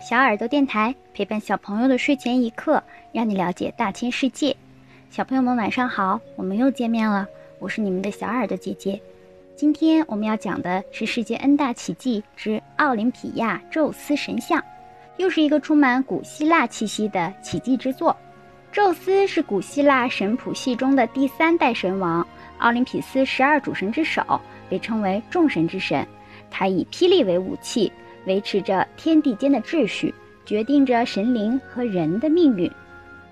[0.00, 4.56] 小耳朵电台陪伴小朋友的睡前一刻，让你了解大千世界。
[5.10, 8.98] 小朋友们晚上好，我们又见面了，我是你们的小耳朵姐姐。
[9.54, 14.64] 今天我们要讲的是世界 N 大奇迹之奥林匹亚宙斯神像，
[15.18, 18.16] 又是一个充满古希腊气息的奇迹之作。
[18.72, 22.26] 宙斯是古希腊神谱系中的第三代神王，
[22.56, 24.40] 奥林匹斯十二主神之首，
[24.70, 26.06] 被称为众神之神。
[26.50, 27.92] 他以霹雳为武器。
[28.26, 32.70] 维持着天地间的秩序，决定着神灵和人的命运。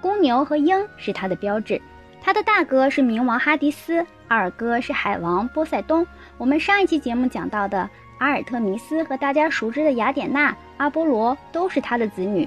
[0.00, 1.80] 公牛和鹰是它的标志。
[2.22, 6.06] 它的大哥是冥王哈迪斯，二哥是海王波塞冬。
[6.36, 7.88] 我们上一期节目讲到的
[8.18, 12.46] 阿尔特弥斯和大家熟知的雅典娜、阿波罗都是他的子女。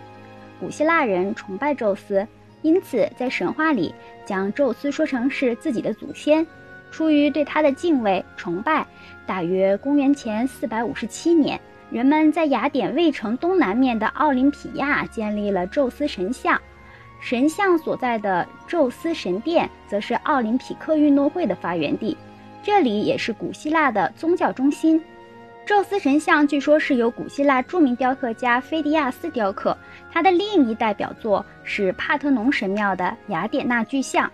[0.59, 2.27] 古希腊人崇拜宙斯，
[2.61, 3.93] 因此在神话里
[4.25, 6.45] 将宙斯说成是自己的祖先。
[6.93, 8.85] 出于对他的敬畏崇拜，
[9.25, 11.59] 大约公元前四百五十七年。
[11.89, 16.61] 人们在雅典卫城东南面的奥林匹亚建立了宙斯神像，
[17.19, 22.15] 神像所在的宙斯神殿则是奥林匹克运动会的发源地，
[22.61, 25.01] 这里也是古希腊的宗教中心。
[25.65, 29.75] 宙斯神像据说是由古希腊著名雕刻家菲迪亚斯雕刻，
[30.11, 34.31] 他的另一代表作是帕特农神庙的雅典娜巨像。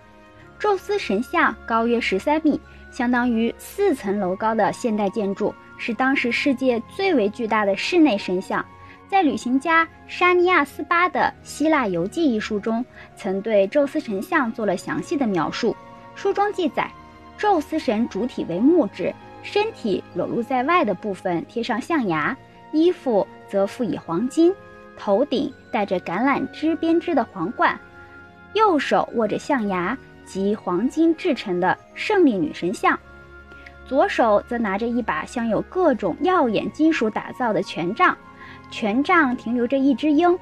[0.59, 2.59] 宙斯神像高约十三米，
[2.91, 5.55] 相当于四层楼高的现代建筑。
[5.81, 8.63] 是当时世界最为巨大的室内神像，
[9.07, 15.73] 在旅行家沙尼亚斯巴的《希腊游记》一书中，曾对宙斯神像做了详细的描述。
[16.15, 16.91] 书中记载，
[17.37, 22.35] 宙斯神主体为木质，身体裸露在外的部分贴上象牙，
[22.73, 24.53] 衣服则附以黄金，
[24.97, 27.80] 头顶戴着橄榄枝编织的皇冠，
[28.53, 29.97] 右手握着象牙
[30.30, 32.97] 及黄金制成的胜利女神像。
[33.88, 38.16] 左手则拿着一把镶有各种耀眼金属打造的权杖，
[38.69, 40.38] 权杖停留着一只鹰。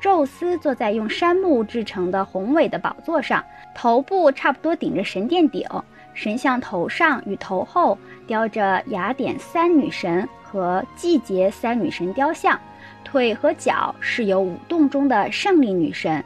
[0.00, 3.42] 宙斯坐在用杉木制成的宏伟的宝座上，
[3.74, 5.66] 头部差不多顶着神殿顶。
[6.14, 12.58] 神像头上与头后雕着雅典三女神和季节三女神雕像，
[13.04, 16.24] 腿和脚是由舞动中的胜利女神，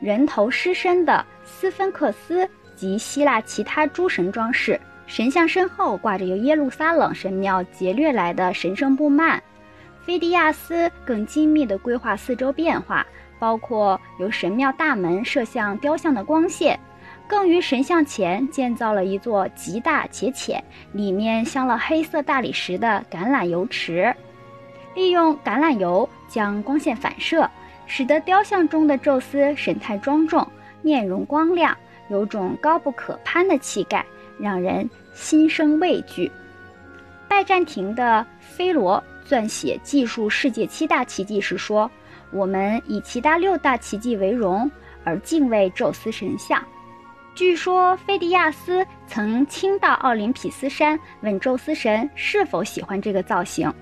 [0.00, 4.80] 人头狮身的斯芬克斯及希腊其他诸神装饰。
[5.06, 9.40] 神像身后挂着由耶路撒冷神庙劫掠来的神圣布幔，
[10.04, 13.06] 菲迪亚斯更精密地规划四周变化，
[13.38, 16.78] 包括由神庙大门射向雕像的光线，
[17.26, 24.14] 更于神像前建造了一座极大且浅、里面镶了黑色大理石的橄榄油池，
[24.94, 27.48] 利用橄榄油将光线反射，
[27.88, 30.46] 使得雕像中的宙斯神态庄重，
[30.82, 31.76] 面容光亮，
[32.08, 34.06] 有种高不可攀的气概。
[34.40, 36.30] 让人心生畏惧。
[37.26, 41.90] 拜占庭的菲罗撰写记述世界七大奇迹时说
[42.30, 44.70] ：“我们以其他六大奇迹为荣，
[45.02, 46.62] 而敬畏宙斯神像。”
[47.34, 53.74] 据说菲迪亚斯曾亲到奥林匹斯山，问宙斯神是否喜欢这个造型，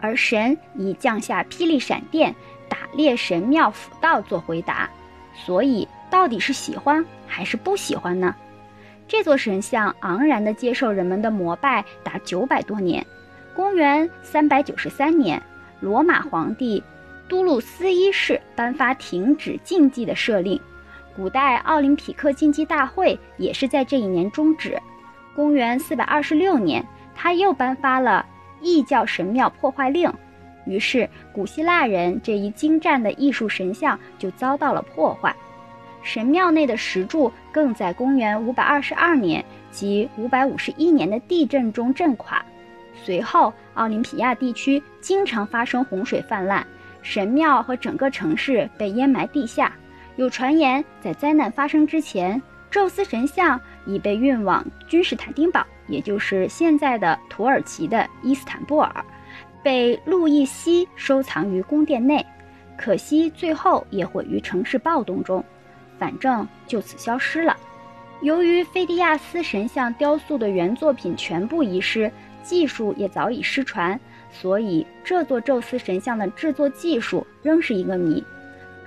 [0.00, 2.34] 而神已降下霹雳闪电，
[2.92, 4.88] 列神庙辅道做回答。
[5.34, 8.34] 所以，到底是喜欢还是不喜欢呢？
[9.08, 13.04] 这座神像昂然地接受人们的膜拜达九百多年。
[13.54, 15.42] 公元三百九十三年，
[15.80, 16.82] 罗马皇帝
[17.28, 20.60] 都鲁斯一世颁发停止竞技的设令，
[21.16, 24.80] 古代奥林匹克竞技大会也是在这一年终止。
[25.34, 26.84] 公元四百二十六年，
[27.14, 28.24] 他又颁发了
[28.60, 30.12] 异教神庙破坏令，
[30.70, 35.34] 于是古希腊人这一精湛的艺术神像就遭到了破坏。
[36.00, 42.40] 神庙内的石柱更在公元五百二十二年及五百五十一年的地震中震垮。
[42.94, 46.64] 随后，奥林匹亚地区经常发生洪水泛滥，
[47.02, 49.72] 神庙和整个城市被淹埋地下。
[50.16, 59.04] 有传言，在灾难发生之前，宙斯神像已被运往君士坦丁堡，也就是现在的土耳其的伊斯坦布尔，
[59.62, 62.24] 被路易西收藏于宫殿内。
[62.76, 65.44] 可惜，最后也毁于城市暴动中。
[65.98, 67.56] 反正就此消失了。
[68.22, 72.10] 由于菲迪亚斯神像雕塑的原作品全部遗失，
[72.42, 73.98] 技术也早已失传，
[74.30, 78.24] 所以这座宙斯神像的制作技术仍是一个谜。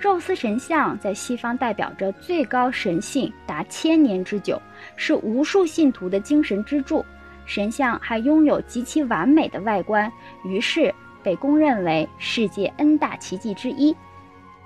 [0.00, 4.60] 宙斯神像在西方代表着最高神性达千年之久，
[4.96, 7.04] 是无数信徒的精神支柱。
[7.46, 10.10] 神像还拥有极其完美的外观，
[10.44, 13.94] 于是被公认为世界 N 大奇迹之一。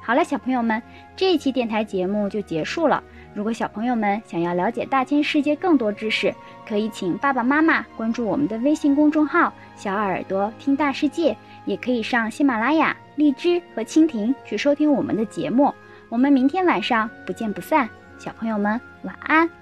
[0.01, 0.83] 好了，小朋友们，
[1.17, 3.03] 这一期电台节目就结束了。
[3.35, 6.35] 如果小朋友们想要了解大千世界更多知识，
[6.67, 11.37] 可以请爸爸妈妈关注我们的微信公众号“小耳朵听大世界”，
[11.67, 15.73] 也可以上喜马拉雅、荔枝和蜻蜓去收听我们的节目。
[16.09, 17.89] 我们明天晚上不见不散，
[18.19, 19.58] 小朋友们晚安。